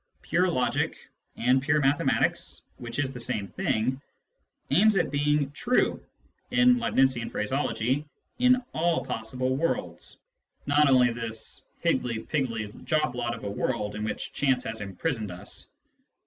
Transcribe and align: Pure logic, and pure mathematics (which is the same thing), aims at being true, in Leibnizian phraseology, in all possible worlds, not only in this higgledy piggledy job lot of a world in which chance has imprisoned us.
Pure 0.23 0.47
logic, 0.49 0.97
and 1.35 1.61
pure 1.61 1.79
mathematics 1.79 2.63
(which 2.77 2.97
is 2.97 3.13
the 3.13 3.19
same 3.19 3.47
thing), 3.47 4.01
aims 4.71 4.95
at 4.95 5.11
being 5.11 5.51
true, 5.51 6.03
in 6.49 6.77
Leibnizian 6.79 7.29
phraseology, 7.29 8.03
in 8.39 8.63
all 8.73 9.05
possible 9.05 9.55
worlds, 9.55 10.17
not 10.65 10.89
only 10.89 11.09
in 11.09 11.13
this 11.13 11.65
higgledy 11.81 12.17
piggledy 12.21 12.71
job 12.83 13.13
lot 13.15 13.35
of 13.35 13.43
a 13.43 13.51
world 13.51 13.93
in 13.93 14.03
which 14.03 14.33
chance 14.33 14.63
has 14.63 14.81
imprisoned 14.81 15.29
us. 15.29 15.67